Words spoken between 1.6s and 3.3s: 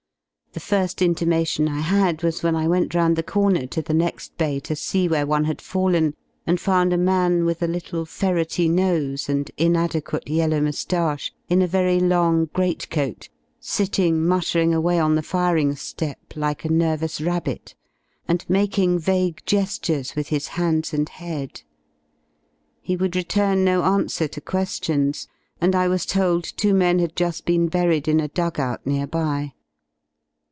I had was when I went round the